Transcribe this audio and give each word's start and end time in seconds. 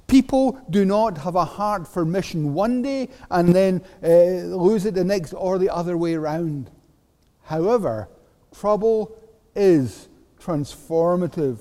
People 0.07 0.59
do 0.71 0.85
not 0.85 1.19
have 1.19 1.35
a 1.35 1.45
heart 1.45 1.87
for 1.87 2.05
mission 2.05 2.55
one 2.55 2.83
day 2.83 3.09
and 3.31 3.55
then 3.55 3.83
uh, 4.03 4.09
lose 4.57 4.85
it 4.87 4.95
the 4.95 5.05
next 5.05 5.33
or 5.33 5.59
the 5.59 5.71
other 5.71 5.97
way 5.97 6.15
around. 6.15 6.71
However, 7.45 8.09
trouble 8.55 9.17
is 9.55 10.09
transformative. 10.41 11.61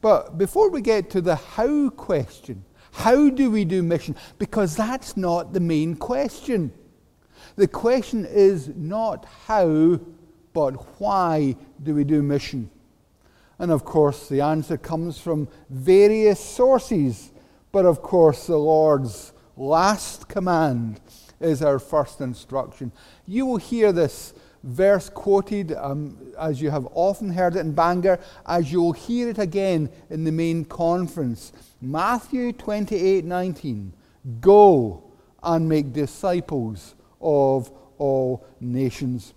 But 0.00 0.38
before 0.38 0.70
we 0.70 0.80
get 0.80 1.10
to 1.10 1.20
the 1.20 1.36
how 1.36 1.90
question, 1.90 2.64
how 2.92 3.28
do 3.28 3.50
we 3.50 3.64
do 3.64 3.82
mission? 3.82 4.16
Because 4.38 4.76
that's 4.76 5.16
not 5.16 5.52
the 5.52 5.60
main 5.60 5.96
question. 5.96 6.72
The 7.56 7.68
question 7.68 8.24
is 8.24 8.68
not 8.68 9.26
how, 9.46 10.00
but 10.52 10.72
why 11.00 11.56
do 11.82 11.94
we 11.94 12.04
do 12.04 12.22
mission? 12.22 12.70
And 13.58 13.70
of 13.70 13.84
course, 13.84 14.28
the 14.28 14.40
answer 14.40 14.76
comes 14.76 15.18
from 15.18 15.48
various 15.70 16.40
sources. 16.40 17.30
But 17.72 17.86
of 17.86 18.02
course, 18.02 18.46
the 18.46 18.56
Lord's 18.56 19.32
last 19.56 20.28
command 20.28 21.00
is 21.40 21.62
our 21.62 21.78
first 21.78 22.20
instruction. 22.20 22.92
You 23.26 23.46
will 23.46 23.56
hear 23.56 23.92
this 23.92 24.34
verse 24.62 25.08
quoted 25.08 25.72
um, 25.72 26.18
as 26.38 26.60
you 26.60 26.70
have 26.70 26.88
often 26.92 27.30
heard 27.30 27.56
it 27.56 27.60
in 27.60 27.72
Bangor, 27.72 28.18
as 28.46 28.70
you'll 28.72 28.92
hear 28.92 29.28
it 29.28 29.38
again 29.38 29.88
in 30.10 30.24
the 30.24 30.32
main 30.32 30.64
conference. 30.64 31.52
Matthew 31.80 32.52
28 32.52 33.24
19. 33.24 33.92
Go 34.40 35.04
and 35.42 35.68
make 35.68 35.92
disciples 35.92 36.94
of 37.20 37.70
all 37.98 38.44
nations. 38.60 39.34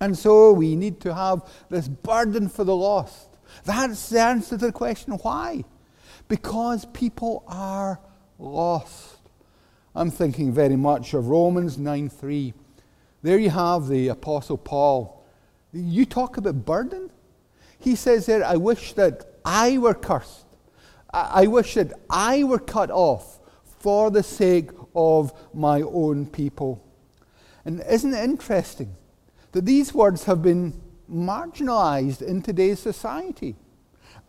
And 0.00 0.16
so 0.16 0.52
we 0.52 0.76
need 0.76 1.00
to 1.00 1.14
have 1.14 1.42
this 1.68 1.88
burden 1.88 2.48
for 2.48 2.64
the 2.64 2.74
lost. 2.74 3.31
That's 3.64 4.08
the 4.08 4.20
answer 4.20 4.58
to 4.58 4.66
the 4.66 4.72
question 4.72 5.14
why? 5.14 5.64
Because 6.28 6.84
people 6.86 7.44
are 7.46 8.00
lost. 8.38 9.16
I'm 9.94 10.10
thinking 10.10 10.52
very 10.52 10.76
much 10.76 11.14
of 11.14 11.28
Romans 11.28 11.78
9 11.78 12.08
3. 12.08 12.54
There 13.22 13.38
you 13.38 13.50
have 13.50 13.88
the 13.88 14.08
Apostle 14.08 14.58
Paul. 14.58 15.24
You 15.72 16.04
talk 16.06 16.36
about 16.36 16.64
burden. 16.64 17.10
He 17.78 17.94
says 17.94 18.26
there, 18.26 18.44
I 18.44 18.56
wish 18.56 18.94
that 18.94 19.26
I 19.44 19.78
were 19.78 19.94
cursed. 19.94 20.46
I 21.12 21.46
wish 21.46 21.74
that 21.74 21.92
I 22.08 22.44
were 22.44 22.58
cut 22.58 22.90
off 22.90 23.38
for 23.80 24.10
the 24.10 24.22
sake 24.22 24.70
of 24.94 25.32
my 25.52 25.82
own 25.82 26.26
people. 26.26 26.82
And 27.64 27.82
isn't 27.88 28.14
it 28.14 28.24
interesting 28.24 28.96
that 29.52 29.66
these 29.66 29.92
words 29.92 30.24
have 30.24 30.42
been 30.42 30.80
marginalized 31.10 32.22
in 32.22 32.42
today's 32.42 32.80
society. 32.80 33.56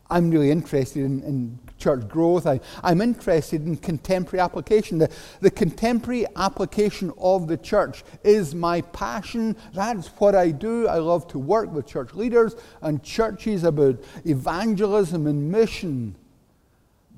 I'm 0.10 0.30
really 0.30 0.52
interested 0.52 1.04
in, 1.04 1.24
in 1.24 1.60
church 1.78 2.08
growth. 2.08 2.46
I, 2.46 2.60
am 2.84 3.02
interested 3.02 3.66
in 3.66 3.78
contemporary 3.78 4.42
application. 4.42 5.00
The, 5.00 5.10
the 5.40 5.50
contemporary 5.50 6.26
application 6.36 7.12
of 7.18 7.48
the 7.48 7.58
church 7.58 8.04
is 8.24 8.54
my 8.54 8.82
passion. 8.82 9.56
That's 9.74 10.08
what 10.10 10.36
I 10.36 10.52
do. 10.52 10.88
I 10.88 10.98
love 10.98 11.28
to 11.30 11.40
work 11.40 11.72
with 11.72 11.88
church 11.88 12.14
leaders 12.14 12.56
and 12.82 13.02
churches 13.02 13.64
about 13.64 14.04
evangelism 14.26 15.26
and 15.26 15.52
mission. 15.52 16.16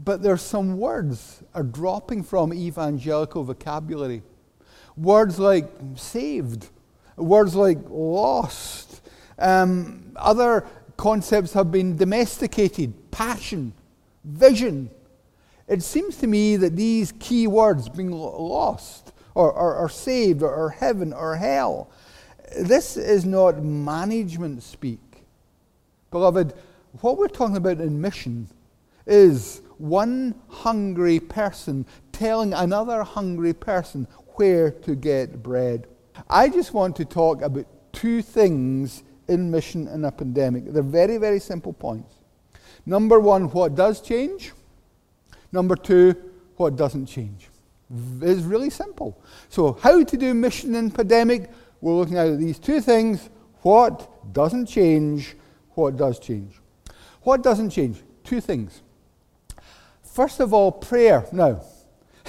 But 0.03 0.21
there's 0.21 0.41
some 0.41 0.77
words 0.77 1.43
are 1.53 1.63
dropping 1.63 2.23
from 2.23 2.53
evangelical 2.53 3.43
vocabulary. 3.43 4.23
Words 4.95 5.39
like 5.39 5.69
saved, 5.95 6.69
words 7.17 7.55
like 7.55 7.79
lost, 7.89 9.01
um, 9.39 10.11
other 10.15 10.65
concepts 10.97 11.53
have 11.53 11.71
been 11.71 11.97
domesticated 11.97 12.93
passion, 13.11 13.73
vision. 14.23 14.89
It 15.67 15.81
seems 15.83 16.17
to 16.17 16.27
me 16.27 16.57
that 16.57 16.75
these 16.75 17.11
key 17.19 17.47
words, 17.47 17.89
being 17.89 18.11
lost, 18.11 19.11
or, 19.33 19.51
or, 19.51 19.75
or 19.75 19.89
saved, 19.89 20.41
or, 20.41 20.53
or 20.53 20.69
heaven, 20.69 21.11
or 21.11 21.35
hell, 21.35 21.89
this 22.59 22.97
is 22.97 23.25
not 23.25 23.63
management 23.63 24.63
speak. 24.63 24.99
Beloved, 26.11 26.53
what 27.01 27.17
we're 27.17 27.27
talking 27.27 27.57
about 27.57 27.79
in 27.81 27.99
mission 27.99 28.47
is 29.05 29.61
one 29.77 30.35
hungry 30.47 31.19
person 31.19 31.85
telling 32.11 32.53
another 32.53 33.03
hungry 33.03 33.53
person 33.53 34.07
where 34.35 34.71
to 34.71 34.95
get 34.95 35.43
bread. 35.43 35.87
I 36.29 36.47
just 36.47 36.73
want 36.73 36.95
to 36.97 37.05
talk 37.05 37.41
about 37.41 37.65
two 37.91 38.21
things 38.21 39.03
in 39.27 39.51
mission 39.51 39.87
in 39.87 40.05
a 40.05 40.11
pandemic. 40.11 40.71
They're 40.71 40.83
very, 40.83 41.17
very 41.17 41.39
simple 41.39 41.73
points. 41.73 42.13
Number 42.85 43.19
one, 43.19 43.49
what 43.51 43.75
does 43.75 44.01
change? 44.01 44.53
Number 45.51 45.75
two, 45.75 46.15
what 46.57 46.75
doesn't 46.75 47.07
change? 47.07 47.49
It's 48.21 48.41
really 48.41 48.69
simple. 48.69 49.21
So, 49.49 49.73
how 49.73 50.03
to 50.03 50.17
do 50.17 50.33
mission 50.33 50.75
in 50.75 50.91
pandemic? 50.91 51.49
We're 51.81 51.93
looking 51.93 52.17
at 52.17 52.37
these 52.39 52.59
two 52.59 52.81
things 52.81 53.29
what 53.61 54.31
doesn't 54.31 54.67
change, 54.67 55.35
what 55.71 55.97
does 55.97 56.19
change. 56.19 56.59
What 57.23 57.41
doesn't 57.41 57.71
change? 57.71 58.03
Two 58.23 58.39
things. 58.39 58.83
First 60.03 60.39
of 60.39 60.53
all, 60.53 60.71
prayer. 60.71 61.25
Now, 61.31 61.63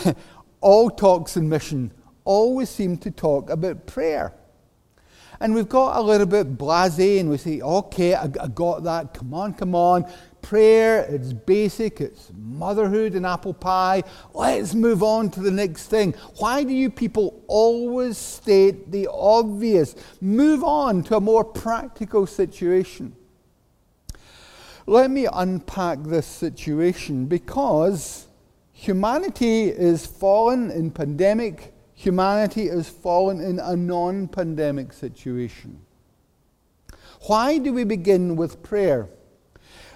all 0.61 0.89
talks 0.89 1.37
in 1.37 1.49
mission 1.49 1.93
always 2.25 2.71
seem 2.71 2.97
to 2.99 3.11
talk 3.11 3.51
about 3.51 3.87
prayer. 3.87 4.33
And 5.41 5.55
we've 5.55 5.69
got 5.69 5.97
a 5.97 6.01
little 6.01 6.27
bit 6.27 6.57
blase 6.57 6.99
and 6.99 7.29
we 7.29 7.37
say, 7.37 7.61
okay, 7.61 8.15
I, 8.15 8.25
I 8.25 8.49
got 8.49 8.85
that. 8.85 9.15
Come 9.15 9.35
on, 9.35 9.55
come 9.55 9.75
on. 9.75 10.11
Prayer, 10.41 11.05
it's 11.09 11.33
basic, 11.33 12.01
it's 12.01 12.31
motherhood 12.37 13.15
and 13.15 13.27
apple 13.27 13.53
pie. 13.53 14.05
Let's 14.33 14.75
move 14.75 15.03
on 15.03 15.31
to 15.31 15.41
the 15.41 15.51
next 15.51 15.89
thing. 15.89 16.13
Why 16.39 16.63
do 16.63 16.73
you 16.73 16.89
people 16.89 17.43
always 17.49 18.17
state 18.17 18.93
the 18.93 19.09
obvious? 19.13 19.97
Move 20.21 20.63
on 20.63 21.03
to 21.05 21.17
a 21.17 21.21
more 21.21 21.45
practical 21.45 22.27
situation. 22.27 23.15
Let 24.87 25.11
me 25.11 25.27
unpack 25.33 26.05
this 26.05 26.27
situation 26.27 27.27
because 27.27 28.29
humanity 28.73 29.65
is 29.65 30.07
fallen 30.07 30.71
in 30.71 30.93
pandemic 30.93 31.75
humanity 31.97 32.69
has 32.69 32.89
fallen 32.89 33.41
in 33.41 33.59
a 33.59 33.75
non 33.75 34.29
pandemic 34.29 34.93
situation. 34.93 35.81
Why 37.23 37.59
do 37.59 37.73
we 37.73 37.83
begin 37.83 38.37
with 38.37 38.63
prayer? 38.63 39.09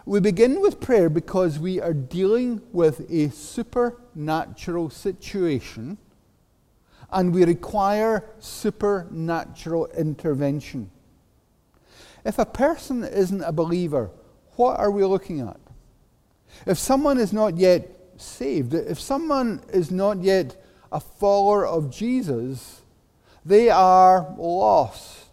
We 0.06 0.19
begin 0.19 0.61
with 0.61 0.81
prayer 0.81 1.08
because 1.08 1.58
we 1.58 1.81
are 1.81 1.93
dealing 1.93 2.62
with 2.73 3.08
a 3.11 3.31
supernatural 3.31 4.91
situation 4.91 5.99
and 7.12 7.35
we 7.35 7.44
require 7.44 8.25
supernatural 8.38 9.87
intervention. 9.88 10.91
If 12.25 12.38
a 12.38 12.46
person 12.46 13.05
isn't 13.05 13.43
a 13.43 13.53
believer, 13.53 14.11
what 14.56 14.81
are 14.81 14.91
we 14.91 15.05
looking 15.05 15.41
at? 15.41 15.61
If 16.67 16.79
someone 16.79 17.19
is 17.19 17.32
not 17.32 17.58
yet 17.58 17.88
saved, 18.17 18.75
if 18.75 18.99
someone 18.99 19.62
is 19.73 19.91
not 19.91 20.23
yet 20.23 20.56
a 20.93 21.01
follower 21.01 21.67
of 21.67 21.91
Jesus, 21.91 22.83
they 23.45 23.71
are 23.71 24.35
lost. 24.37 25.27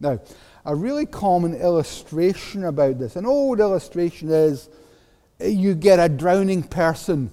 Now, 0.00 0.20
a 0.64 0.74
really 0.74 1.06
common 1.06 1.54
illustration 1.54 2.64
about 2.64 2.98
this, 2.98 3.16
an 3.16 3.26
old 3.26 3.60
illustration 3.60 4.30
is 4.30 4.68
eh, 5.40 5.48
you 5.48 5.74
get 5.74 5.98
a 5.98 6.08
drowning 6.08 6.62
person 6.62 7.30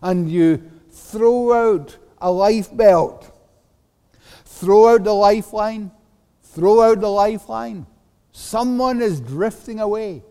and 0.00 0.30
you 0.30 0.70
throw 0.90 1.74
out 1.74 1.96
a 2.18 2.30
life 2.30 2.74
belt, 2.74 3.30
throw 4.44 4.94
out 4.94 5.04
the 5.04 5.12
lifeline, 5.12 5.90
throw 6.42 6.82
out 6.82 7.00
the 7.00 7.08
lifeline. 7.08 7.86
Someone 8.32 9.02
is 9.02 9.20
drifting 9.20 9.80
away. 9.80 10.22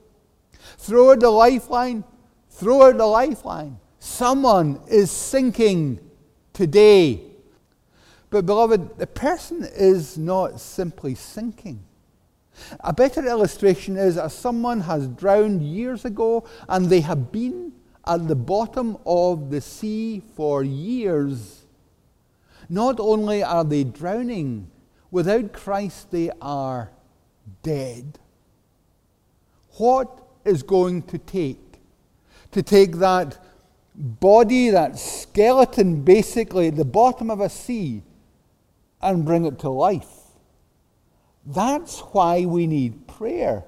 Throw 0.78 1.12
out 1.12 1.20
the 1.20 1.30
lifeline, 1.30 2.04
throw 2.50 2.88
out 2.88 2.98
the 2.98 3.06
lifeline. 3.06 3.80
Someone 4.00 4.80
is 4.88 5.12
sinking 5.12 6.00
today. 6.62 7.20
But, 8.30 8.46
beloved, 8.46 9.00
the 9.00 9.08
person 9.08 9.68
is 9.76 10.16
not 10.16 10.60
simply 10.60 11.16
sinking. 11.16 11.82
A 12.82 12.94
better 12.94 13.26
illustration 13.26 13.98
is 13.98 14.16
as 14.16 14.36
someone 14.36 14.82
has 14.82 15.08
drowned 15.08 15.64
years 15.64 16.06
ago 16.06 16.44
and 16.70 16.86
they 16.86 17.00
have 17.02 17.32
been 17.32 17.72
at 18.06 18.28
the 18.28 18.36
bottom 18.36 19.00
of 19.08 19.50
the 19.50 19.60
sea 19.60 20.22
for 20.36 20.64
years. 20.64 21.66
Not 22.70 23.00
only 23.00 23.42
are 23.42 23.64
they 23.64 23.84
drowning, 23.84 24.70
without 25.10 25.54
Christ 25.54 26.12
they 26.12 26.30
are 26.44 26.92
dead. 27.64 28.20
What 29.78 30.10
is 30.46 30.62
going 30.62 31.02
to 31.14 31.18
take 31.18 31.58
to 32.52 32.62
take 32.62 32.98
that 32.98 33.44
body, 33.96 34.70
that 34.70 34.98
skeleton, 34.98 36.04
basically 36.04 36.68
at 36.70 36.76
the 36.76 36.86
bottom 36.86 37.30
of 37.30 37.42
a 37.42 37.50
sea, 37.50 38.04
and 39.02 39.26
bring 39.26 39.46
it 39.46 39.60
to 39.60 39.70
life? 39.70 40.10
That's 41.46 42.00
why 42.00 42.46
we 42.46 42.68
need 42.68 43.08
prayer, 43.08 43.64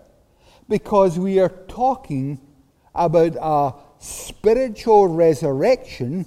because 0.69 1.17
we 1.17 1.39
are 1.39 1.49
talking 1.49 2.39
about 2.93 3.35
a 3.41 3.73
spiritual 3.99 5.07
resurrection 5.07 6.25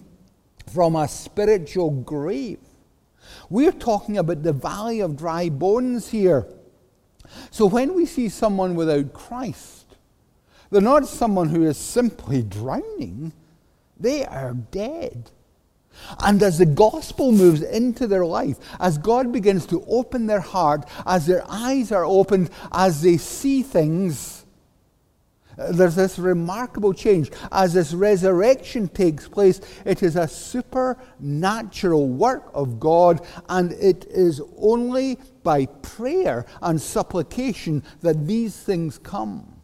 from 0.73 0.97
a 0.97 1.07
spiritual 1.07 1.91
grave. 1.91 2.59
We're 3.49 3.73
talking 3.73 4.19
about 4.19 4.43
the 4.43 4.53
valley 4.53 5.01
of 5.01 5.17
dry 5.17 5.49
bones 5.49 6.09
here. 6.09 6.47
So 7.51 7.67
when 7.67 7.95
we 7.95 8.07
see 8.07 8.29
someone 8.29 8.75
without 8.75 9.13
Christ, 9.13 9.85
they're 10.71 10.81
not 10.81 11.07
someone 11.07 11.49
who 11.49 11.65
is 11.65 11.79
simply 11.79 12.43
drowning, 12.43 13.33
they 13.99 14.25
are 14.25 14.55
dead. 14.55 15.31
And 16.21 16.43
as 16.43 16.59
the 16.59 16.67
gospel 16.67 17.33
moves 17.33 17.63
into 17.63 18.07
their 18.07 18.27
life, 18.27 18.59
as 18.79 18.99
God 18.99 19.33
begins 19.33 19.67
to 19.67 19.85
open 19.87 20.27
their 20.27 20.41
heart, 20.41 20.89
as 21.07 21.27
their 21.27 21.43
eyes 21.49 21.91
are 21.93 22.05
opened, 22.05 22.51
as 22.73 23.03
they 23.03 23.17
see 23.17 23.63
things, 23.63 24.45
uh, 25.59 25.73
there's 25.73 25.95
this 25.95 26.19
remarkable 26.19 26.93
change. 26.93 27.31
As 27.51 27.73
this 27.73 27.95
resurrection 27.95 28.89
takes 28.89 29.27
place, 29.27 29.61
it 29.85 30.03
is 30.03 30.17
a 30.17 30.29
supernatural 30.29 32.09
work 32.09 32.51
of 32.53 32.79
God, 32.79 33.25
and 33.49 33.73
it 33.73 34.05
is 34.11 34.43
only 34.59 35.19
by 35.43 35.67
prayer 35.67 36.45
and 36.61 36.81
supplication 36.81 37.83
that 38.03 38.27
these 38.27 38.57
things 38.57 38.99
come. 38.99 39.56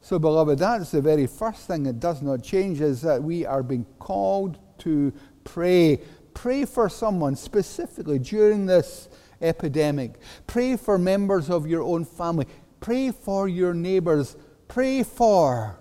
So, 0.00 0.18
beloved, 0.18 0.58
that's 0.58 0.92
the 0.92 1.02
very 1.02 1.26
first 1.26 1.66
thing 1.66 1.82
that 1.84 2.00
does 2.00 2.22
not 2.22 2.42
change 2.42 2.80
is 2.80 3.02
that 3.02 3.22
we 3.22 3.44
are 3.44 3.62
being 3.62 3.86
called 3.98 4.58
to 4.78 5.12
pray. 5.44 6.00
Pray 6.32 6.64
for 6.64 6.88
someone 6.88 7.36
specifically 7.36 8.18
during 8.18 8.66
this 8.66 9.08
epidemic. 9.42 10.14
Pray 10.46 10.76
for 10.76 10.98
members 10.98 11.50
of 11.50 11.66
your 11.66 11.82
own 11.82 12.04
family. 12.04 12.46
Pray 12.80 13.10
for 13.10 13.46
your 13.46 13.74
neighbors. 13.74 14.36
Pray 14.68 15.02
for 15.02 15.78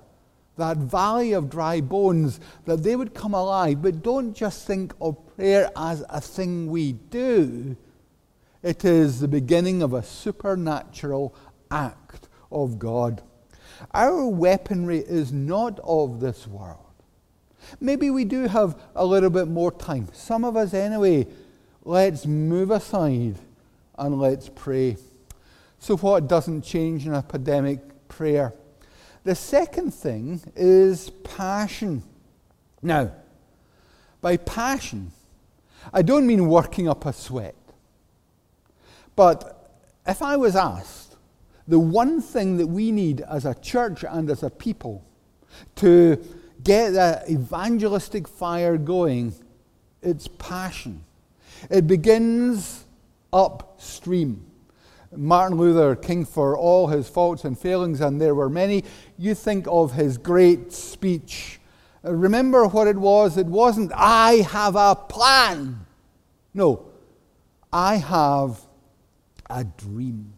that 0.57 0.77
valley 0.77 1.31
of 1.31 1.49
dry 1.49 1.79
bones 1.79 2.39
that 2.65 2.83
they 2.83 2.95
would 2.95 3.13
come 3.13 3.33
alive. 3.33 3.81
But 3.81 4.03
don't 4.03 4.33
just 4.33 4.67
think 4.67 4.93
of 4.99 5.17
prayer 5.35 5.71
as 5.75 6.03
a 6.09 6.19
thing 6.19 6.67
we 6.67 6.93
do, 6.93 7.77
it 8.61 8.83
is 8.83 9.21
the 9.21 9.27
beginning 9.29 9.81
of 9.81 9.93
a 9.93 10.03
supernatural 10.03 11.33
act 11.71 12.27
of 12.51 12.77
God. 12.77 13.23
Our 13.93 14.27
weaponry 14.27 14.99
is 14.99 15.31
not 15.31 15.79
of 15.83 16.19
this 16.19 16.47
world. 16.47 16.85
Maybe 17.79 18.09
we 18.09 18.25
do 18.25 18.47
have 18.47 18.79
a 18.95 19.05
little 19.05 19.29
bit 19.29 19.47
more 19.47 19.71
time. 19.71 20.07
Some 20.13 20.43
of 20.43 20.55
us, 20.55 20.73
anyway. 20.73 21.27
Let's 21.83 22.25
move 22.25 22.71
aside 22.71 23.35
and 23.97 24.19
let's 24.19 24.49
pray. 24.49 24.97
So, 25.79 25.97
what 25.97 26.27
doesn't 26.27 26.61
change 26.61 27.07
in 27.07 27.13
a 27.13 27.21
pandemic? 27.21 27.79
Prayer. 28.07 28.53
The 29.23 29.35
second 29.35 29.93
thing 29.93 30.41
is 30.55 31.09
passion. 31.23 32.03
Now, 32.81 33.11
by 34.21 34.37
passion, 34.37 35.11
I 35.93 36.01
don't 36.01 36.27
mean 36.27 36.47
working 36.47 36.87
up 36.89 37.05
a 37.05 37.13
sweat. 37.13 37.55
But 39.15 39.71
if 40.05 40.21
I 40.21 40.37
was 40.37 40.55
asked, 40.55 41.08
the 41.69 41.79
one 41.79 42.19
thing 42.19 42.57
that 42.57 42.65
we 42.65 42.91
need 42.91 43.21
as 43.21 43.45
a 43.45 43.53
church 43.53 44.03
and 44.03 44.27
as 44.29 44.41
a 44.41 44.49
people 44.49 45.05
to 45.75 46.17
get 46.63 46.93
that 46.93 47.29
evangelistic 47.29 48.27
fire 48.27 48.75
going, 48.75 49.33
it's 50.01 50.27
passion. 50.27 51.03
It 51.69 51.85
begins 51.85 52.85
upstream. 53.31 54.45
Martin 55.15 55.59
Luther 55.59 55.95
King, 55.95 56.25
for 56.25 56.57
all 56.57 56.87
his 56.87 57.07
faults 57.07 57.43
and 57.43 57.57
failings, 57.57 58.01
and 58.01 58.19
there 58.19 58.33
were 58.33 58.49
many, 58.49 58.83
you 59.17 59.35
think 59.35 59.67
of 59.67 59.93
his 59.93 60.17
great 60.17 60.73
speech. 60.73 61.59
Remember 62.01 62.65
what 62.65 62.87
it 62.87 62.97
was? 62.97 63.37
It 63.37 63.45
wasn't, 63.45 63.91
I 63.95 64.37
have 64.37 64.75
a 64.75 64.95
plan. 64.95 65.85
No, 66.51 66.87
I 67.71 67.97
have 67.97 68.59
a 69.51 69.63
dream. 69.63 70.33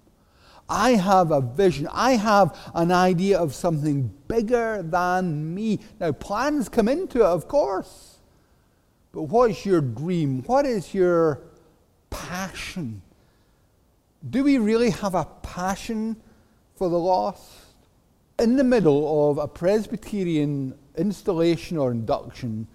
I 0.71 0.91
have 0.91 1.31
a 1.31 1.41
vision. 1.41 1.89
I 1.91 2.13
have 2.13 2.57
an 2.73 2.94
idea 2.94 3.38
of 3.38 3.53
something 3.53 4.09
bigger 4.29 4.81
than 4.81 5.53
me. 5.53 5.81
Now, 6.00 6.13
plans 6.13 6.69
come 6.69 6.88
into 6.88 7.19
it, 7.19 7.25
of 7.25 7.50
course. 7.50 8.19
But 9.12 9.23
what's 9.23 9.65
your 9.65 9.81
dream? 9.81 10.44
What 10.44 10.65
is 10.65 10.94
your 10.94 11.41
passion? 12.09 13.01
Do 14.27 14.45
we 14.45 14.59
really 14.59 14.91
have 14.91 15.13
a 15.13 15.25
passion 15.44 16.15
for 16.77 16.89
the 16.89 17.00
lost? 17.00 17.51
In 18.39 18.56
the 18.56 18.63
middle 18.63 19.29
of 19.29 19.39
a 19.39 19.50
Presbyterian 19.50 20.74
installation 20.95 21.77
or 21.77 21.91
induction, 21.91 22.65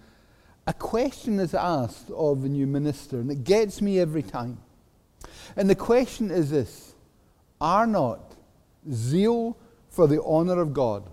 a 0.67 0.73
question 0.73 1.39
is 1.39 1.55
asked 1.55 2.11
of 2.11 2.43
the 2.43 2.49
new 2.49 2.67
minister, 2.67 3.19
and 3.19 3.31
it 3.31 3.43
gets 3.43 3.81
me 3.81 3.99
every 3.99 4.21
time. 4.21 4.59
And 5.55 5.67
the 5.67 5.75
question 5.75 6.29
is 6.29 6.51
this 6.51 6.86
are 7.59 7.87
not 7.87 8.35
zeal 8.91 9.57
for 9.89 10.07
the 10.07 10.21
honor 10.23 10.61
of 10.61 10.73
God, 10.73 11.03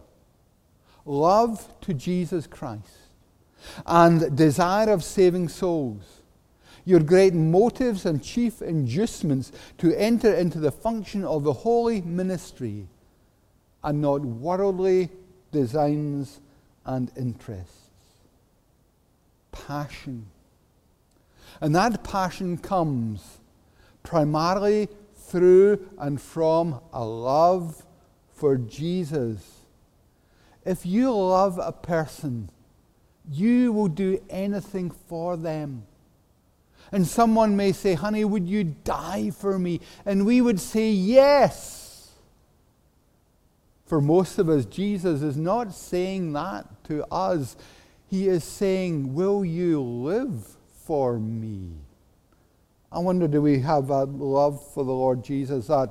love 1.05 1.69
to 1.81 1.95
Jesus 1.95 2.47
Christ, 2.47 2.99
and 3.87 4.37
desire 4.37 4.91
of 4.91 5.03
saving 5.03 5.49
souls 5.49 6.23
your 6.85 7.01
great 7.01 7.35
motives 7.35 8.05
and 8.05 8.23
chief 8.23 8.61
inducements 8.61 9.53
to 9.79 9.95
enter 9.99 10.33
into 10.35 10.59
the 10.59 10.71
function 10.71 11.25
of 11.25 11.43
the 11.43 11.53
holy 11.53 12.03
ministry 12.03 12.87
and 13.83 14.01
not 14.01 14.21
worldly 14.21 15.11
designs 15.51 16.41
and 16.85 17.11
interests. 17.17 17.79
Passion. 19.53 20.27
And 21.61 21.75
that 21.75 22.05
passion 22.05 22.59
comes 22.59 23.39
primarily 24.03 24.89
through 25.27 25.89
and 25.99 26.21
from 26.21 26.81
a 26.93 27.05
love 27.05 27.85
for 28.33 28.57
Jesus. 28.57 29.61
If 30.65 30.87
you 30.87 31.15
love 31.15 31.59
a 31.59 31.73
person, 31.73 32.51
you 33.31 33.73
will 33.73 33.89
do 33.89 34.23
anything 34.29 34.91
for 34.91 35.37
them. 35.37 35.87
And 36.93 37.07
someone 37.07 37.57
may 37.57 37.73
say, 37.73 37.95
Honey, 37.95 38.25
would 38.25 38.49
you 38.49 38.65
die 38.65 39.31
for 39.31 39.59
me? 39.59 39.81
And 40.05 40.27
we 40.27 40.41
would 40.41 40.61
say, 40.61 40.91
Yes. 40.91 42.13
For 43.87 44.01
most 44.01 44.39
of 44.39 44.49
us, 44.49 44.65
Jesus 44.65 45.23
is 45.23 45.37
not 45.37 45.75
saying 45.75 46.33
that 46.33 46.67
to 46.85 47.05
us. 47.13 47.57
He 48.09 48.29
is 48.29 48.45
saying, 48.45 49.15
Will 49.15 49.45
you 49.45 49.83
live 49.83 50.57
for 50.85 51.19
me? 51.19 51.84
I 52.95 53.01
wonder, 53.01 53.27
do 53.27 53.43
we 53.43 53.59
have 53.59 53.89
that 53.89 54.07
love 54.07 54.65
for 54.73 54.85
the 54.85 54.93
Lord 54.93 55.25
Jesus, 55.25 55.67
that 55.67 55.91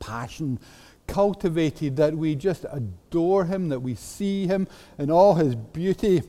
passion 0.00 0.60
cultivated 1.06 1.96
that 1.96 2.14
we 2.14 2.34
just 2.34 2.66
adore 2.70 3.46
him, 3.46 3.70
that 3.70 3.80
we 3.80 3.94
see 3.94 4.46
him 4.46 4.68
in 4.98 5.10
all 5.10 5.34
his 5.34 5.54
beauty 5.54 6.22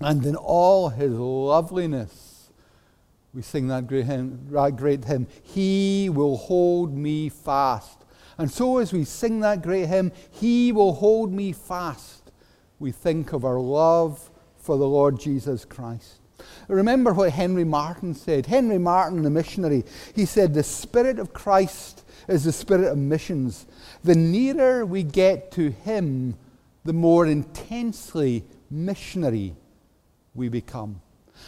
and 0.00 0.26
in 0.26 0.34
all 0.34 0.88
his 0.88 1.12
loveliness? 1.12 2.50
We 3.32 3.42
sing 3.42 3.68
that 3.68 3.86
great 3.86 4.06
hymn, 4.06 4.48
that 4.50 4.76
great 4.76 5.04
hymn, 5.04 5.28
He 5.42 6.10
will 6.10 6.36
hold 6.36 6.92
me 6.94 7.28
fast. 7.28 8.04
And 8.38 8.50
so, 8.50 8.78
as 8.78 8.92
we 8.92 9.04
sing 9.04 9.38
that 9.40 9.62
great 9.62 9.86
hymn, 9.86 10.10
He 10.30 10.72
will 10.72 10.94
hold 10.94 11.32
me 11.32 11.52
fast, 11.52 12.32
we 12.80 12.90
think 12.90 13.32
of 13.32 13.44
our 13.44 13.60
love 13.60 14.30
for 14.56 14.76
the 14.76 14.86
Lord 14.86 15.20
Jesus 15.20 15.64
Christ. 15.64 16.21
Remember 16.68 17.12
what 17.12 17.30
Henry 17.30 17.64
Martyn 17.64 18.14
said. 18.14 18.46
Henry 18.46 18.78
Martyn, 18.78 19.22
the 19.22 19.30
missionary, 19.30 19.84
he 20.14 20.24
said, 20.24 20.54
The 20.54 20.62
Spirit 20.62 21.18
of 21.18 21.32
Christ 21.32 22.04
is 22.28 22.44
the 22.44 22.52
spirit 22.52 22.90
of 22.90 22.98
missions. 22.98 23.66
The 24.04 24.14
nearer 24.14 24.86
we 24.86 25.02
get 25.02 25.50
to 25.52 25.70
Him, 25.70 26.36
the 26.84 26.92
more 26.92 27.26
intensely 27.26 28.44
missionary 28.70 29.54
we 30.34 30.48
become. 30.48 31.00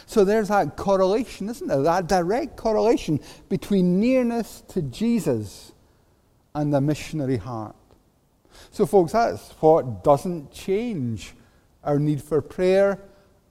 So 0.06 0.24
there's 0.24 0.48
that 0.48 0.76
correlation, 0.76 1.48
isn't 1.48 1.66
there? 1.66 1.82
That 1.82 2.08
direct 2.08 2.56
correlation 2.56 3.20
between 3.48 4.00
nearness 4.00 4.62
to 4.68 4.82
Jesus 4.82 5.72
and 6.54 6.72
the 6.72 6.80
missionary 6.80 7.36
heart. 7.36 7.76
So, 8.70 8.86
folks, 8.86 9.12
that's 9.12 9.50
what 9.60 10.04
doesn't 10.04 10.52
change 10.52 11.34
our 11.82 11.98
need 11.98 12.22
for 12.22 12.40
prayer 12.40 13.00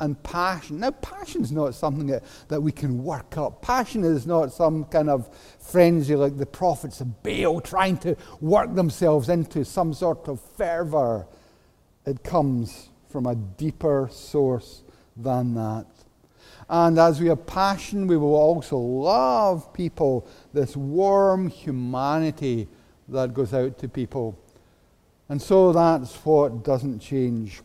and 0.04 0.22
passion. 0.22 0.82
Now, 0.82 0.92
passion 0.92 1.44
is 1.44 1.52
not 1.54 1.76
something 1.76 2.08
that, 2.08 2.24
that 2.50 2.62
we 2.62 2.74
can 2.74 3.06
work 3.06 3.38
up. 3.38 3.62
Passion 3.62 4.04
is 4.04 4.28
not 4.28 4.52
some 4.52 4.84
kind 4.86 5.10
of 5.10 5.30
frenzy 5.60 6.14
like 6.16 6.38
the 6.38 6.46
prophets 6.46 7.00
of 7.00 7.24
Baal 7.24 7.62
trying 7.62 7.98
to 8.00 8.18
work 8.42 8.76
themselves 8.76 9.30
into 9.30 9.64
some 9.64 9.94
sort 9.94 10.28
of 10.28 10.42
fervor. 10.58 11.26
It 12.06 12.22
comes 12.22 12.90
from 13.08 13.28
a 13.28 13.36
deeper 13.36 14.10
source 14.12 14.84
than 15.16 15.54
that. 15.54 15.86
And 16.68 17.00
as 17.00 17.22
we 17.22 17.28
have 17.28 17.46
passion, 17.46 18.06
we 18.06 18.18
will 18.18 18.36
also 18.36 18.78
love 18.78 19.72
people, 19.74 20.28
this 20.54 20.76
warm 20.76 21.48
humanity 21.48 22.68
that 23.08 23.34
goes 23.34 23.54
out 23.54 23.80
to 23.80 23.88
people. 23.88 24.38
And 25.30 25.42
so 25.42 25.72
that's 25.72 26.14
what 26.26 26.66
doesn't 26.66 27.00
change. 27.00 27.62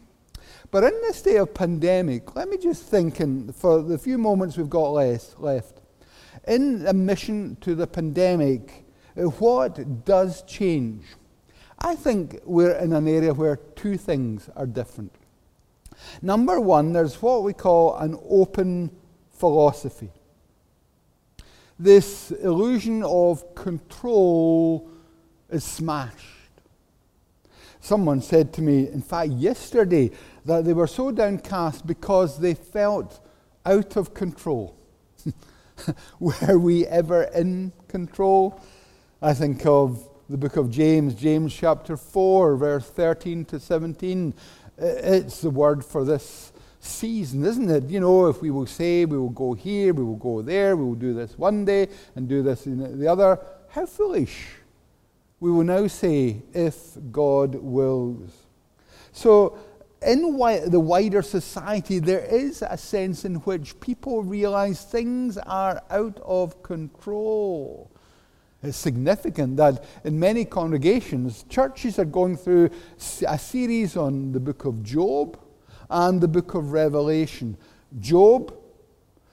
But 0.70 0.84
in 0.84 0.92
this 1.02 1.22
day 1.22 1.37
of 1.37 1.54
pandemic, 1.54 2.37
let 2.37 2.48
me 2.48 2.58
just 2.58 2.82
think, 2.82 3.16
for 3.54 3.82
the 3.82 3.96
few 3.96 4.18
moments 4.18 4.58
we've 4.58 4.68
got 4.68 4.90
less, 4.90 5.34
left, 5.38 5.80
in 6.46 6.87
admission 6.87 7.56
to 7.62 7.75
the 7.75 7.87
pandemic, 7.87 8.84
what 9.38 10.04
does 10.04 10.42
change? 10.42 11.04
I 11.78 11.94
think 11.94 12.40
we're 12.44 12.76
in 12.76 12.92
an 12.92 13.08
area 13.08 13.32
where 13.32 13.56
two 13.56 13.96
things 13.96 14.50
are 14.56 14.66
different. 14.66 15.14
Number 16.20 16.60
one, 16.60 16.92
there's 16.92 17.20
what 17.22 17.44
we 17.44 17.54
call 17.54 17.96
an 17.96 18.18
open 18.28 18.90
philosophy. 19.30 20.10
This 21.78 22.30
illusion 22.30 23.02
of 23.04 23.54
control 23.54 24.90
is 25.48 25.64
smashed. 25.64 26.38
Someone 27.80 28.20
said 28.20 28.52
to 28.54 28.62
me, 28.62 28.88
in 28.88 29.02
fact, 29.02 29.30
yesterday, 29.30 30.11
that 30.44 30.64
they 30.64 30.73
were 30.73 30.87
so 30.87 31.11
downcast 31.11 31.87
because 31.87 32.40
they 32.40 32.54
felt 32.54 33.20
out 33.64 33.97
of 33.97 34.14
control. 34.14 34.76
were 36.20 36.58
we 36.58 36.87
ever 36.87 37.25
in 37.25 37.73
control? 37.87 38.61
I 39.23 39.35
think 39.35 39.64
of 39.66 40.08
the 40.28 40.37
book 40.37 40.56
of 40.56 40.70
James, 40.70 41.14
James 41.14 41.54
chapter 41.54 41.97
4, 41.97 42.56
verse 42.56 42.88
13 42.88 43.44
to 43.47 43.61
17. 43.61 44.35
It's 44.76 45.40
the 45.40 45.50
word 45.50 45.85
for 45.85 46.04
this 46.04 46.52
season, 46.80 47.44
isn't 47.44 47.70
it? 47.70 47.85
You 47.85 48.00
know, 48.00 48.26
if 48.26 48.40
we 48.40 48.50
will 48.50 48.66
say 48.66 49.04
we 49.04 49.18
will 49.18 49.30
go 49.30 49.54
here, 49.54 49.92
we 49.92 50.04
will 50.04 50.16
go 50.16 50.42
there, 50.42 50.76
we 50.76 50.85
will 50.85 50.94
do 50.94 51.14
this 51.14 51.38
one 51.38 51.64
day 51.64 51.88
and 52.14 52.28
do 52.28 52.42
this 52.42 52.66
in 52.66 52.99
the 52.99 53.08
other, 53.08 53.38
how 53.68 53.87
foolish. 53.87 54.47
We 55.40 55.50
will 55.50 55.64
now 55.64 55.87
say, 55.87 56.42
if 56.52 56.97
God 57.12 57.54
wills. 57.54 58.30
So, 59.12 59.59
in 60.00 60.23
the 60.23 60.80
wider 60.80 61.23
society, 61.23 61.99
there 61.99 62.25
is 62.25 62.62
a 62.62 62.76
sense 62.76 63.25
in 63.25 63.37
which 63.37 63.78
people 63.80 64.23
realize 64.23 64.85
things 64.85 65.38
are 65.38 65.83
out 65.90 66.21
of 66.25 66.62
control. 66.62 67.90
It's 68.62 68.76
significant 68.76 69.57
that 69.57 69.85
in 70.04 70.18
many 70.18 70.45
congregations, 70.45 71.45
churches 71.49 71.99
are 71.99 72.04
going 72.04 72.37
through 72.37 72.71
a 73.26 73.38
series 73.38 73.97
on 73.97 74.33
the 74.33 74.40
book 74.40 74.64
of 74.64 74.83
Job 74.83 75.38
and 75.88 76.21
the 76.21 76.28
book 76.28 76.54
of 76.54 76.73
Revelation. 76.73 77.57
Job, 78.00 78.54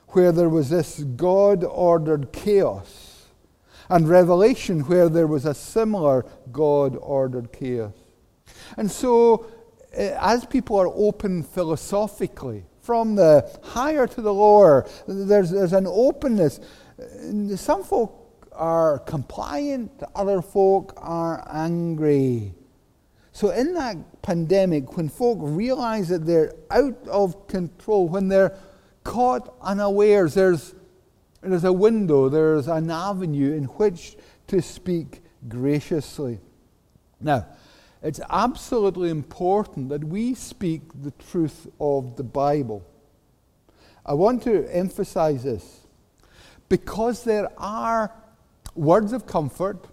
where 0.09 0.31
there 0.31 0.49
was 0.49 0.69
this 0.69 0.99
God 0.99 1.63
ordered 1.63 2.31
chaos, 2.31 3.04
and 3.89 4.07
Revelation, 4.07 4.81
where 4.81 5.09
there 5.09 5.27
was 5.27 5.45
a 5.45 5.53
similar 5.53 6.25
God 6.51 6.97
ordered 6.99 7.51
chaos. 7.51 7.93
And 8.77 8.89
so, 8.89 9.45
eh, 9.93 10.17
as 10.19 10.45
people 10.45 10.77
are 10.77 10.87
open 10.87 11.43
philosophically, 11.43 12.65
from 12.85 13.15
the 13.15 13.49
higher 13.63 14.05
to 14.05 14.21
the 14.21 14.33
lower, 14.33 14.87
there's, 15.07 15.49
there's 15.49 15.73
an 15.73 15.87
openness. 15.87 16.59
Some 17.55 17.83
folk 17.83 18.47
are 18.53 18.99
compliant, 18.99 19.91
other 20.13 20.41
folk 20.41 20.93
are 20.97 21.45
angry. 21.51 22.53
So, 23.31 23.49
in 23.49 23.73
that 23.73 24.21
pandemic, 24.21 24.95
when 24.95 25.09
folk 25.09 25.39
realize 25.41 26.09
that 26.09 26.25
they're 26.25 26.53
out 26.69 26.95
of 27.07 27.47
control, 27.47 28.07
when 28.07 28.27
they're 28.27 28.55
caught 29.03 29.53
unawares, 29.61 30.35
there's, 30.35 30.75
there's 31.51 31.63
a 31.63 31.73
window, 31.73 32.29
there's 32.29 32.67
an 32.67 32.89
avenue 32.89 33.53
in 33.53 33.65
which 33.65 34.17
to 34.47 34.61
speak 34.61 35.21
graciously. 35.47 36.39
Now, 37.19 37.47
it's 38.01 38.19
absolutely 38.29 39.09
important 39.09 39.89
that 39.89 40.03
we 40.03 40.35
speak 40.35 40.81
the 41.01 41.11
truth 41.11 41.67
of 41.79 42.15
the 42.15 42.23
Bible. 42.23 42.85
I 44.05 44.13
want 44.13 44.43
to 44.43 44.67
emphasize 44.71 45.43
this 45.43 45.81
because 46.69 47.23
there 47.23 47.49
are 47.57 48.11
words 48.75 49.13
of 49.13 49.25
comfort, 49.25 49.87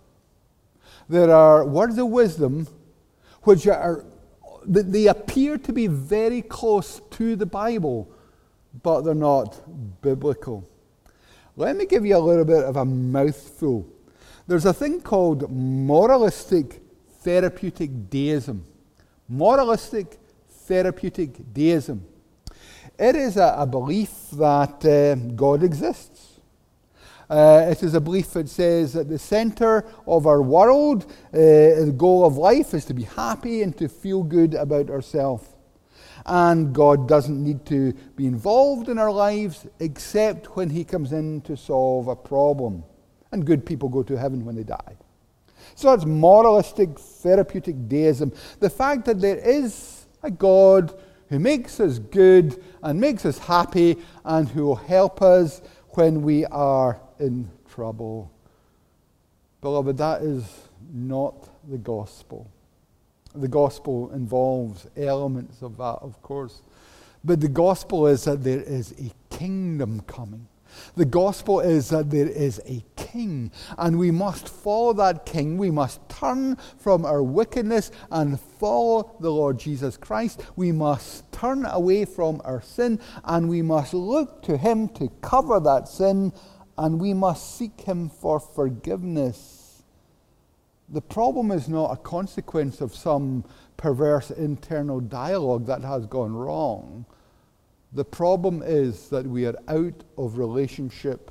there 1.09 1.31
are 1.31 1.65
words 1.65 1.97
of 1.99 2.09
wisdom 2.09 2.67
which 3.43 3.67
are, 3.67 4.05
they 4.67 5.07
appear 5.07 5.59
to 5.59 5.73
be 5.73 5.87
very 5.87 6.43
close 6.43 7.01
to 7.13 7.35
the 7.35 7.47
Bible, 7.47 8.09
but 8.83 9.03
they're 9.03 9.15
not 9.15 9.61
biblical. 10.03 10.69
Let 11.57 11.77
me 11.77 11.87
give 11.87 12.07
you 12.07 12.17
a 12.17 12.19
little 12.19 12.45
bit 12.45 12.65
of 12.65 12.77
a 12.77 12.85
mouthful. 12.85 13.87
There's 14.47 14.65
a 14.65 14.73
thing 14.73 15.01
called 15.01 15.51
moralistic 15.51 16.81
therapeutic 17.21 18.11
deism. 18.11 18.65
Moralistic 19.29 20.19
therapeutic 20.51 21.53
deism. 21.53 22.07
It 22.99 23.17
is 23.17 23.37
a, 23.37 23.55
a 23.59 23.67
belief 23.67 24.11
that 24.33 24.85
uh, 24.85 25.15
God 25.35 25.63
exists 25.63 26.33
uh, 27.33 27.67
it 27.71 27.83
is 27.83 27.95
a 27.95 28.01
belief 28.01 28.31
that 28.33 28.47
says 28.47 28.93
that 28.93 29.09
the 29.09 29.19
center 29.19 29.87
of 30.07 30.27
our 30.27 30.43
world, 30.43 31.07
uh, 31.33 31.39
the 31.39 31.95
goal 31.97 32.27
of 32.27 32.37
life, 32.37 32.75
is 32.75 32.85
to 32.85 32.93
be 32.93 33.05
happy 33.05 33.63
and 33.63 33.75
to 33.79 33.89
feel 33.89 34.23
good 34.23 34.53
about 34.53 34.91
ourselves. 34.91 35.49
And 36.27 36.73
God 36.73 37.09
doesn't 37.09 37.43
need 37.43 37.67
to 37.67 37.93
be 38.17 38.27
involved 38.27 38.89
in 38.89 38.99
our 38.99 39.11
lives 39.11 39.67
except 39.81 40.57
when 40.57 40.71
He 40.71 40.85
comes 40.85 41.13
in 41.13 41.41
to 41.43 41.57
solve 41.57 42.09
a 42.09 42.17
problem. 42.17 42.85
And 43.33 43.45
good 43.45 43.65
people 43.65 43.89
go 43.89 44.03
to 44.03 44.17
heaven 44.17 44.45
when 44.45 44.55
they 44.55 44.63
die. 44.63 44.97
So 45.75 45.91
that's 45.91 46.05
moralistic, 46.05 46.99
therapeutic 46.99 47.89
deism. 47.89 48.33
The 48.61 48.71
fact 48.71 49.05
that 49.07 49.21
there 49.21 49.39
is 49.39 50.07
a 50.23 50.31
God 50.31 50.99
who 51.29 51.39
makes 51.39 51.81
us 51.81 51.99
good 51.99 52.63
and 52.83 53.01
makes 53.01 53.25
us 53.25 53.39
happy 53.39 53.97
and 54.25 54.49
who 54.49 54.65
will 54.67 54.77
help 54.77 55.23
us 55.23 55.63
when 55.91 56.23
we 56.23 56.45
are 56.47 57.01
in 57.19 57.51
trouble. 57.71 58.31
Beloved, 59.63 59.97
that 59.97 60.23
is 60.23 60.45
not 60.93 61.49
the 61.71 61.79
gospel. 61.79 62.51
The 63.35 63.49
gospel 63.49 64.11
involves 64.13 64.87
elements 64.97 65.63
of 65.63 65.77
that, 65.79 65.99
of 66.01 66.21
course. 66.23 66.63
But 67.25 67.41
the 67.41 67.49
gospel 67.49 68.07
is 68.07 68.25
that 68.25 68.43
there 68.43 68.61
is 68.61 68.93
a 68.99 69.13
kingdom 69.35 70.01
coming. 70.03 70.49
The 70.97 71.05
gospel 71.05 71.61
is 71.61 71.91
that 71.91 72.11
there 72.11 72.29
is 72.29 72.61
a 72.67 72.83
king, 72.97 73.53
and 73.77 73.99
we 73.99 74.11
must 74.11 74.49
follow 74.49 74.95
that 74.95 75.27
king. 75.27 75.59
We 75.59 75.71
must 75.71 76.01
turn 76.09 76.57
from 76.79 77.05
our 77.05 77.23
wickedness 77.23 77.91
and 78.11 78.41
follow 78.41 79.15
the 79.21 79.31
Lord 79.31 79.59
Jesus 79.59 79.99
Christ. 79.99 80.43
We 80.57 80.73
must 80.73 81.31
turn 81.31 81.67
away 81.67 82.07
from 82.07 82.41
our 82.45 82.63
sin, 82.63 83.01
and 83.25 83.51
we 83.51 83.61
must 83.61 83.93
look 83.93 84.43
to 84.45 84.57
him 84.57 84.89
to 84.91 85.11
cover 85.21 85.61
that 85.61 85.89
sin 85.89 86.33
and 86.79 87.01
we 87.01 87.15
must 87.15 87.57
seek 87.57 87.83
Him 87.83 88.09
for 88.09 88.41
forgiveness. 88.41 89.62
The 90.93 91.01
problem 91.01 91.51
is 91.51 91.69
not 91.69 91.93
a 91.93 91.97
consequence 91.97 92.81
of 92.81 92.95
some 92.95 93.45
perverse 93.77 94.31
internal 94.31 95.01
dialogue 95.01 95.67
that 95.67 95.83
has 95.83 96.07
gone 96.07 96.35
wrong. 96.35 97.07
The 97.93 98.05
problem 98.05 98.63
is 98.65 99.09
that 99.09 99.27
we 99.27 99.47
are 99.47 99.57
out 99.69 100.05
of 100.17 100.39
relationship 100.39 101.31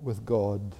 with 0.00 0.24
God. 0.24 0.74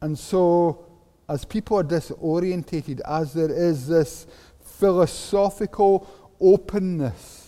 And 0.00 0.18
so, 0.18 0.84
as 1.28 1.44
people 1.44 1.78
are 1.78 1.84
disorientated, 1.84 3.00
as 3.06 3.34
there 3.34 3.52
is 3.52 3.86
this 3.86 4.26
philosophical 4.60 6.08
openness 6.40 7.42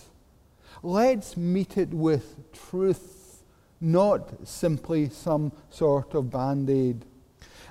let's 0.85 1.35
meet 1.35 1.77
it 1.77 1.89
with 1.89 2.35
truth, 2.53 3.43
not 3.81 4.47
simply 4.47 5.09
some 5.09 5.51
sort 5.69 6.13
of 6.13 6.29
band 6.29 6.69
aid. 6.69 7.03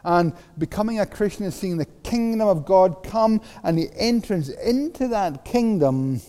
And 0.05 0.35
becoming 0.59 1.01
a 1.01 1.07
Christian 1.07 1.47
is 1.47 1.55
seeing 1.55 1.79
the 1.79 1.87
kingdom 2.03 2.47
of 2.47 2.67
God 2.67 3.03
come, 3.03 3.41
and 3.63 3.79
the 3.79 3.89
entrance 3.97 4.49
into 4.51 5.09
that 5.09 5.45
kingdom 5.45 6.21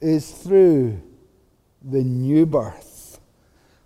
is 0.00 0.30
through 0.30 1.00
the 1.82 2.02
new 2.02 2.46
birth, 2.46 3.20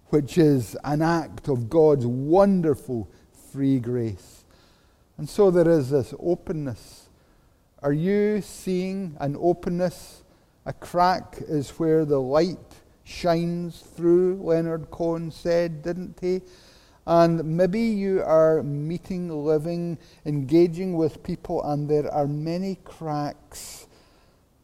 which 0.08 0.38
is 0.38 0.76
an 0.84 1.02
act 1.02 1.48
of 1.48 1.68
God's 1.68 2.06
wonderful 2.06 3.10
free 3.52 3.78
grace. 3.78 4.44
And 5.18 5.28
so 5.28 5.50
there 5.50 5.68
is 5.68 5.90
this 5.90 6.14
openness. 6.18 7.08
Are 7.82 7.92
you 7.92 8.40
seeing 8.40 9.16
an 9.20 9.36
openness? 9.38 10.22
A 10.66 10.72
crack 10.72 11.36
is 11.46 11.70
where 11.72 12.04
the 12.04 12.20
light 12.20 12.58
shines 13.04 13.80
through, 13.80 14.40
Leonard 14.42 14.90
Cohen 14.90 15.30
said, 15.30 15.82
didn't 15.82 16.18
he? 16.20 16.40
And 17.06 17.44
maybe 17.44 17.80
you 17.80 18.22
are 18.22 18.62
meeting, 18.62 19.28
living, 19.28 19.98
engaging 20.24 20.94
with 20.94 21.22
people, 21.22 21.62
and 21.62 21.88
there 21.88 22.12
are 22.12 22.26
many 22.26 22.76
cracks. 22.84 23.86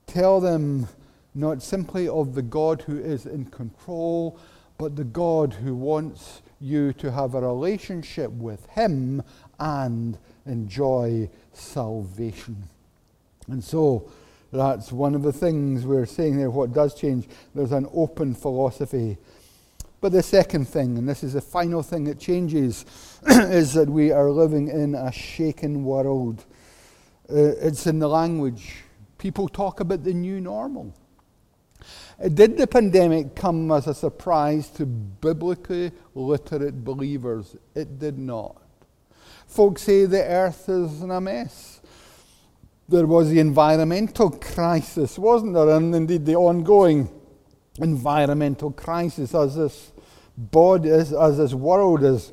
Tell 0.06 0.40
them 0.40 0.88
not 1.34 1.62
simply 1.62 2.08
of 2.08 2.34
the 2.34 2.42
God 2.42 2.82
who 2.82 2.98
is 2.98 3.26
in 3.26 3.44
control, 3.46 4.38
but 4.78 4.96
the 4.96 5.04
God 5.04 5.52
who 5.52 5.74
wants 5.74 6.40
you 6.60 6.92
to 6.94 7.12
have 7.12 7.34
a 7.34 7.40
relationship 7.40 8.30
with 8.32 8.66
Him 8.70 9.22
and 9.58 10.16
enjoy 10.46 11.28
salvation. 11.52 12.64
And 13.48 13.62
so, 13.62 14.10
that's 14.52 14.90
one 14.90 15.14
of 15.14 15.22
the 15.22 15.32
things 15.32 15.86
we're 15.86 16.06
saying 16.06 16.36
there. 16.36 16.50
What 16.50 16.72
does 16.72 16.94
change? 16.94 17.28
There's 17.54 17.72
an 17.72 17.86
open 17.92 18.34
philosophy 18.34 19.16
but 20.00 20.12
the 20.12 20.22
second 20.22 20.66
thing, 20.66 20.96
and 20.96 21.08
this 21.08 21.22
is 21.22 21.34
the 21.34 21.42
final 21.42 21.82
thing 21.82 22.04
that 22.04 22.18
changes, 22.18 22.86
is 23.28 23.74
that 23.74 23.88
we 23.88 24.10
are 24.10 24.30
living 24.30 24.68
in 24.68 24.94
a 24.94 25.12
shaken 25.12 25.84
world. 25.84 26.44
Uh, 27.28 27.52
it's 27.60 27.86
in 27.86 27.98
the 27.98 28.08
language. 28.08 28.76
People 29.18 29.46
talk 29.46 29.80
about 29.80 30.02
the 30.02 30.14
new 30.14 30.40
normal. 30.40 30.94
Uh, 32.22 32.28
did 32.28 32.56
the 32.56 32.66
pandemic 32.66 33.34
come 33.34 33.70
as 33.70 33.86
a 33.86 33.94
surprise 33.94 34.68
to 34.70 34.86
biblically 34.86 35.92
literate 36.14 36.82
believers? 36.82 37.56
It 37.74 37.98
did 37.98 38.18
not. 38.18 38.62
Folks 39.46 39.82
say 39.82 40.06
the 40.06 40.22
earth 40.22 40.68
is 40.68 41.02
in 41.02 41.10
a 41.10 41.20
mess. 41.20 41.82
There 42.88 43.06
was 43.06 43.28
the 43.28 43.38
environmental 43.38 44.30
crisis, 44.30 45.18
wasn't 45.18 45.54
there? 45.54 45.68
And 45.70 45.94
indeed 45.94 46.24
the 46.24 46.36
ongoing 46.36 47.19
environmental 47.78 48.70
crisis 48.72 49.34
as 49.34 49.56
this 49.56 49.92
body, 50.36 50.90
as, 50.90 51.12
as 51.12 51.38
this 51.38 51.54
world 51.54 52.02
is 52.02 52.32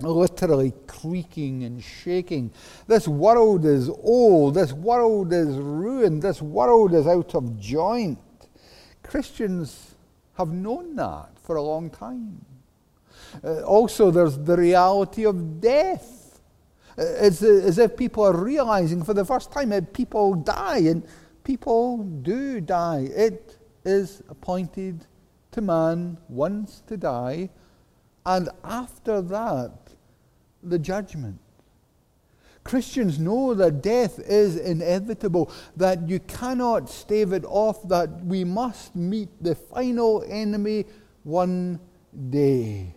literally 0.00 0.72
creaking 0.86 1.64
and 1.64 1.82
shaking. 1.82 2.50
This 2.86 3.08
world 3.08 3.64
is 3.64 3.88
old. 3.88 4.54
This 4.54 4.72
world 4.72 5.32
is 5.32 5.56
ruined. 5.56 6.22
This 6.22 6.42
world 6.42 6.94
is 6.94 7.06
out 7.06 7.34
of 7.34 7.58
joint. 7.58 8.18
Christians 9.02 9.94
have 10.36 10.48
known 10.48 10.96
that 10.96 11.30
for 11.42 11.56
a 11.56 11.62
long 11.62 11.88
time. 11.90 12.44
Uh, 13.42 13.62
also, 13.62 14.10
there's 14.10 14.36
the 14.38 14.56
reality 14.56 15.24
of 15.24 15.60
death. 15.60 16.40
It's 16.98 17.42
uh, 17.42 17.62
as 17.64 17.78
if 17.78 17.96
people 17.96 18.24
are 18.24 18.36
realizing 18.36 19.02
for 19.02 19.14
the 19.14 19.24
first 19.24 19.52
time 19.52 19.70
that 19.70 19.92
people 19.92 20.34
die, 20.34 20.78
and 20.78 21.06
people 21.44 21.98
do 21.98 22.60
die. 22.60 23.08
It 23.14 23.55
is 23.86 24.22
appointed 24.28 25.06
to 25.52 25.60
man 25.60 26.18
once 26.28 26.82
to 26.88 26.96
die, 26.96 27.48
and 28.26 28.48
after 28.64 29.22
that, 29.22 29.72
the 30.62 30.78
judgment. 30.78 31.38
Christians 32.64 33.20
know 33.20 33.54
that 33.54 33.80
death 33.80 34.18
is 34.18 34.56
inevitable, 34.56 35.52
that 35.76 36.08
you 36.08 36.18
cannot 36.18 36.90
stave 36.90 37.32
it 37.32 37.44
off, 37.46 37.88
that 37.88 38.24
we 38.24 38.42
must 38.42 38.96
meet 38.96 39.28
the 39.40 39.54
final 39.54 40.24
enemy 40.28 40.84
one 41.22 41.78
day. 42.28 42.92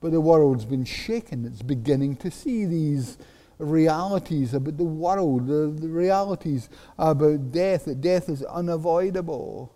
But 0.00 0.10
the 0.10 0.20
world's 0.20 0.64
been 0.64 0.84
shaken. 0.84 1.44
It's 1.44 1.62
beginning 1.62 2.16
to 2.16 2.30
see 2.32 2.64
these 2.64 3.18
realities 3.58 4.52
about 4.52 4.76
the 4.76 4.84
world, 4.84 5.46
the, 5.46 5.68
the 5.80 5.88
realities 5.88 6.68
about 6.98 7.52
death, 7.52 7.84
that 7.84 8.00
death 8.00 8.28
is 8.28 8.42
unavoidable. 8.42 9.72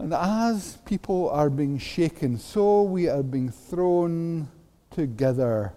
And 0.00 0.14
as 0.14 0.78
people 0.86 1.28
are 1.28 1.50
being 1.50 1.76
shaken, 1.76 2.38
so 2.38 2.84
we 2.84 3.06
are 3.06 3.22
being 3.22 3.50
thrown 3.50 4.48
together. 4.90 5.74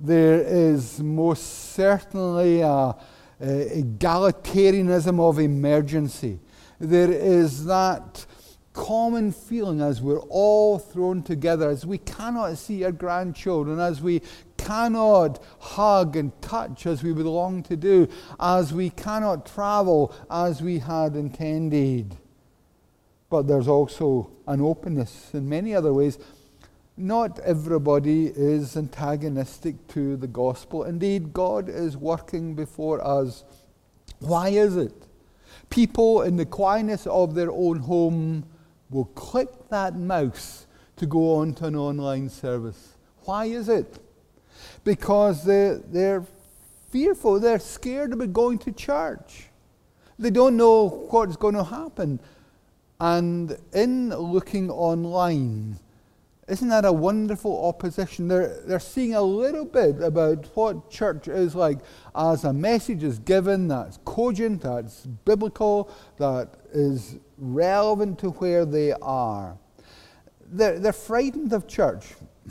There 0.00 0.40
is 0.40 1.00
most 1.00 1.74
certainly 1.74 2.62
a, 2.62 2.70
a 2.70 2.96
egalitarianism 3.42 5.20
of 5.20 5.38
emergency. 5.38 6.40
There 6.78 7.12
is 7.12 7.66
that 7.66 8.24
common 8.72 9.32
feeling 9.32 9.82
as 9.82 10.00
we're 10.00 10.20
all 10.30 10.78
thrown 10.78 11.22
together, 11.22 11.68
as 11.68 11.84
we 11.84 11.98
cannot 11.98 12.56
see 12.56 12.84
our 12.84 12.92
grandchildren, 12.92 13.78
as 13.80 14.00
we 14.00 14.22
cannot 14.56 15.42
hug 15.58 16.16
and 16.16 16.32
touch 16.40 16.86
as 16.86 17.02
we 17.02 17.12
would 17.12 17.26
long 17.26 17.62
to 17.64 17.76
do, 17.76 18.08
as 18.40 18.72
we 18.72 18.88
cannot 18.88 19.44
travel 19.44 20.14
as 20.30 20.62
we 20.62 20.78
had 20.78 21.16
intended. 21.16 22.16
But 23.30 23.46
there's 23.46 23.68
also 23.68 24.30
an 24.46 24.60
openness 24.60 25.30
in 25.34 25.48
many 25.48 25.74
other 25.74 25.92
ways. 25.92 26.18
Not 26.96 27.38
everybody 27.40 28.26
is 28.26 28.76
antagonistic 28.76 29.86
to 29.88 30.16
the 30.16 30.26
gospel. 30.26 30.84
Indeed, 30.84 31.32
God 31.32 31.68
is 31.68 31.96
working 31.96 32.54
before 32.54 33.06
us. 33.06 33.44
Why 34.18 34.48
is 34.48 34.76
it? 34.76 34.94
People 35.70 36.22
in 36.22 36.36
the 36.36 36.46
quietness 36.46 37.06
of 37.06 37.34
their 37.34 37.52
own 37.52 37.78
home 37.80 38.44
will 38.90 39.04
click 39.04 39.48
that 39.68 39.94
mouse 39.94 40.66
to 40.96 41.06
go 41.06 41.36
on 41.36 41.54
to 41.54 41.66
an 41.66 41.76
online 41.76 42.28
service. 42.28 42.96
Why 43.24 43.44
is 43.44 43.68
it? 43.68 43.98
Because 44.82 45.44
they're, 45.44 45.76
they're 45.76 46.24
fearful, 46.90 47.38
they're 47.38 47.58
scared 47.58 48.12
about 48.12 48.32
going 48.32 48.58
to 48.60 48.72
church. 48.72 49.48
They 50.18 50.30
don't 50.30 50.56
know 50.56 51.06
what's 51.10 51.36
going 51.36 51.54
to 51.54 51.64
happen. 51.64 52.18
And 53.00 53.56
in 53.72 54.10
looking 54.10 54.70
online, 54.70 55.78
isn't 56.48 56.68
that 56.68 56.84
a 56.84 56.92
wonderful 56.92 57.66
opposition? 57.66 58.26
They're, 58.26 58.60
they're 58.66 58.80
seeing 58.80 59.14
a 59.14 59.22
little 59.22 59.64
bit 59.64 60.02
about 60.02 60.46
what 60.56 60.90
church 60.90 61.28
is 61.28 61.54
like 61.54 61.78
as 62.16 62.42
a 62.42 62.52
message 62.52 63.04
is 63.04 63.20
given 63.20 63.68
that's 63.68 63.98
cogent, 64.04 64.62
that's 64.62 65.06
biblical, 65.06 65.90
that 66.16 66.54
is 66.72 67.18
relevant 67.36 68.18
to 68.20 68.30
where 68.30 68.64
they 68.64 68.92
are. 68.94 69.56
They're, 70.50 70.80
they're 70.80 70.92
frightened 70.92 71.52
of 71.52 71.68
church. 71.68 72.04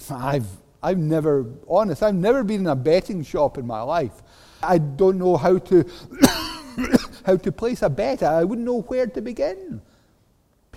I've, 0.09 0.47
I've 0.81 0.99
never, 0.99 1.45
honest, 1.67 2.03
I've 2.03 2.15
never 2.15 2.45
been 2.45 2.61
in 2.61 2.67
a 2.67 2.75
betting 2.75 3.23
shop 3.23 3.57
in 3.57 3.67
my 3.67 3.81
life. 3.81 4.21
I 4.63 4.77
don't 4.77 5.17
know 5.17 5.35
how 5.35 5.57
to, 5.57 5.85
how 7.25 7.35
to 7.35 7.51
place 7.51 7.81
a 7.81 7.89
bet. 7.89 8.23
I 8.23 8.45
wouldn't 8.45 8.65
know 8.65 8.81
where 8.81 9.07
to 9.07 9.21
begin 9.21 9.81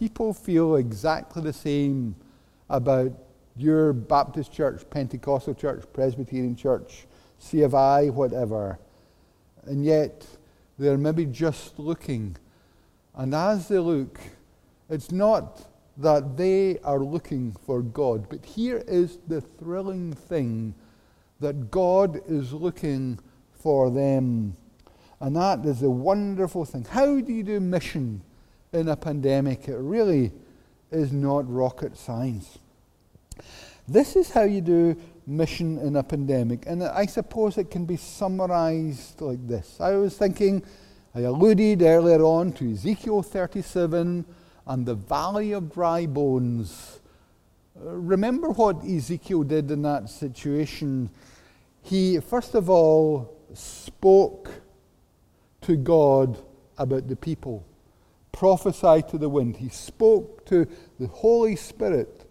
people 0.00 0.32
feel 0.32 0.76
exactly 0.76 1.42
the 1.42 1.52
same 1.52 2.16
about 2.70 3.12
your 3.54 3.92
Baptist 3.92 4.50
church, 4.50 4.80
Pentecostal 4.88 5.52
church, 5.52 5.84
Presbyterian 5.92 6.56
church, 6.56 7.06
C 7.38 7.60
of 7.60 7.74
I, 7.74 8.08
whatever. 8.08 8.78
And 9.64 9.84
yet, 9.84 10.26
they're 10.78 10.96
maybe 10.96 11.26
just 11.26 11.78
looking. 11.78 12.38
And 13.14 13.34
as 13.34 13.68
they 13.68 13.78
look, 13.78 14.18
it's 14.88 15.12
not 15.12 15.66
that 15.98 16.34
they 16.34 16.78
are 16.78 17.00
looking 17.00 17.54
for 17.66 17.82
God, 17.82 18.26
but 18.30 18.42
here 18.42 18.82
is 18.88 19.18
the 19.28 19.42
thrilling 19.42 20.14
thing 20.14 20.74
that 21.40 21.70
God 21.70 22.22
is 22.26 22.54
looking 22.54 23.18
for 23.52 23.90
them. 23.90 24.56
And 25.20 25.36
that 25.36 25.66
is 25.66 25.82
a 25.82 25.90
wonderful 25.90 26.64
thing. 26.64 26.86
How 26.88 27.20
do 27.20 27.30
you 27.30 27.42
do 27.42 27.60
mission 27.60 28.22
in 28.72 28.88
a 28.88 28.96
pandemic. 28.96 29.68
It 29.68 29.76
really 29.76 30.32
is 30.90 31.12
not 31.12 31.50
rocket 31.52 31.96
science. 31.96 32.58
This 33.88 34.16
is 34.16 34.30
how 34.30 34.42
you 34.42 34.60
do 34.60 34.96
mission 35.26 35.78
in 35.78 35.96
a 35.96 36.02
pandemic. 36.02 36.64
And 36.66 36.82
I 36.82 37.06
suppose 37.06 37.58
it 37.58 37.70
can 37.70 37.84
be 37.84 37.96
summarized 37.96 39.20
like 39.20 39.46
this. 39.46 39.80
I 39.80 39.92
was 39.92 40.16
thinking, 40.16 40.62
I 41.14 41.20
alluded 41.20 41.82
earlier 41.82 42.22
on 42.22 42.52
to 42.54 42.72
Ezekiel 42.72 43.22
37 43.22 44.24
and 44.66 44.86
the 44.86 44.94
valley 44.94 45.52
of 45.52 45.72
dry 45.72 46.06
bones. 46.06 47.00
Remember 47.74 48.50
what 48.50 48.84
Ezekiel 48.84 49.42
did 49.42 49.70
in 49.70 49.82
that 49.82 50.08
situation? 50.08 51.10
He, 51.82 52.20
first 52.20 52.54
of 52.54 52.68
all, 52.68 53.36
spoke 53.54 54.50
to 55.62 55.76
God 55.76 56.38
about 56.78 57.08
the 57.08 57.16
people 57.16 57.64
prophesied 58.40 59.06
to 59.06 59.18
the 59.18 59.28
wind. 59.28 59.58
He 59.58 59.68
spoke 59.68 60.46
to 60.46 60.66
the 60.98 61.08
Holy 61.08 61.56
Spirit, 61.56 62.24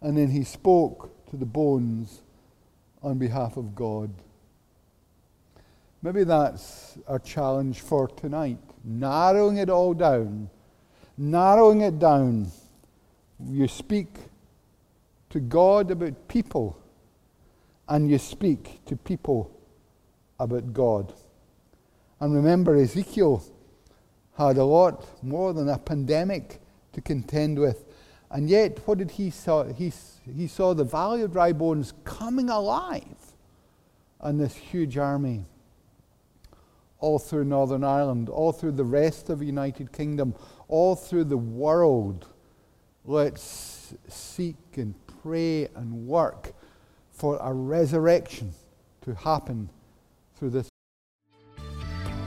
and 0.00 0.18
then 0.18 0.28
he 0.28 0.42
spoke 0.42 1.24
to 1.30 1.36
the 1.36 1.46
bones 1.46 2.20
on 3.00 3.16
behalf 3.18 3.56
of 3.56 3.72
God. 3.72 4.10
Maybe 6.02 6.24
that's 6.24 6.98
our 7.06 7.20
challenge 7.20 7.80
for 7.80 8.08
tonight. 8.08 8.58
Narrowing 8.82 9.58
it 9.58 9.70
all 9.70 9.94
down. 9.94 10.50
Narrowing 11.16 11.82
it 11.82 12.00
down. 12.00 12.50
You 13.48 13.68
speak 13.68 14.08
to 15.30 15.38
God 15.38 15.92
about 15.92 16.26
people, 16.26 16.76
and 17.88 18.10
you 18.10 18.18
speak 18.18 18.84
to 18.86 18.96
people 18.96 19.56
about 20.40 20.72
God. 20.72 21.12
And 22.18 22.34
remember, 22.34 22.74
Ezekiel 22.74 23.44
had 24.36 24.58
a 24.58 24.64
lot 24.64 25.06
more 25.22 25.52
than 25.52 25.68
a 25.68 25.78
pandemic 25.78 26.60
to 26.92 27.00
contend 27.00 27.58
with. 27.58 27.84
And 28.30 28.50
yet, 28.50 28.80
what 28.86 28.98
did 28.98 29.12
he 29.12 29.30
saw? 29.30 29.64
He, 29.64 29.92
he 30.34 30.46
saw 30.46 30.74
the 30.74 30.84
valley 30.84 31.22
of 31.22 31.32
dry 31.32 31.52
bones 31.52 31.94
coming 32.04 32.50
alive 32.50 33.34
and 34.20 34.40
this 34.40 34.54
huge 34.56 34.98
army 34.98 35.44
all 36.98 37.18
through 37.18 37.44
Northern 37.44 37.84
Ireland, 37.84 38.28
all 38.28 38.52
through 38.52 38.72
the 38.72 38.84
rest 38.84 39.28
of 39.28 39.38
the 39.38 39.46
United 39.46 39.92
Kingdom, 39.92 40.34
all 40.68 40.96
through 40.96 41.24
the 41.24 41.36
world. 41.36 42.26
Let's 43.04 43.94
seek 44.08 44.56
and 44.76 44.94
pray 45.22 45.68
and 45.74 46.06
work 46.06 46.52
for 47.10 47.38
a 47.40 47.52
resurrection 47.52 48.52
to 49.02 49.14
happen 49.14 49.70
through 50.36 50.50
this. 50.50 50.68